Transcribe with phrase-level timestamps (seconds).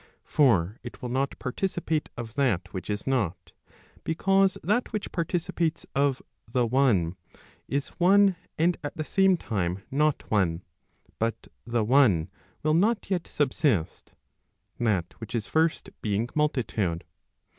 [0.25, 3.51] 303 For it will not participate of that which is not;
[4.03, 7.17] because that which parti* cipates of the one,
[7.67, 10.63] is one and at the same time not one;
[11.19, 12.31] but the one
[12.63, 14.15] will not yet subsist,
[14.79, 17.03] that which is first being multitude.